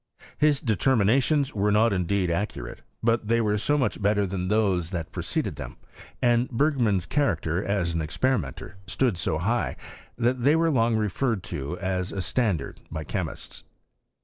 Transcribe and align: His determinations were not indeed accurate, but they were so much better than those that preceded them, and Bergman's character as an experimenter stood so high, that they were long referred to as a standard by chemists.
His 0.39 0.59
determinations 0.61 1.53
were 1.53 1.71
not 1.71 1.93
indeed 1.93 2.31
accurate, 2.31 2.81
but 3.03 3.27
they 3.27 3.39
were 3.39 3.59
so 3.59 3.77
much 3.77 4.01
better 4.01 4.25
than 4.25 4.47
those 4.47 4.89
that 4.89 5.11
preceded 5.11 5.57
them, 5.57 5.77
and 6.23 6.49
Bergman's 6.49 7.05
character 7.05 7.63
as 7.63 7.93
an 7.93 8.01
experimenter 8.01 8.77
stood 8.87 9.15
so 9.15 9.37
high, 9.37 9.75
that 10.17 10.41
they 10.41 10.55
were 10.55 10.71
long 10.71 10.95
referred 10.95 11.43
to 11.53 11.77
as 11.77 12.11
a 12.11 12.19
standard 12.19 12.81
by 12.89 13.03
chemists. 13.03 13.63